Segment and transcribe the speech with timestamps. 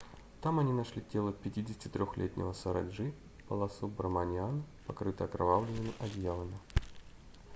[0.41, 3.13] там они нашли тело 53-летнего сароджи
[3.47, 6.57] баласубраманиана покрытое окровавленными одеялами